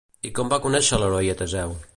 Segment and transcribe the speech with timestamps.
[0.39, 1.81] Com va conèixer l'heroi a Teseu?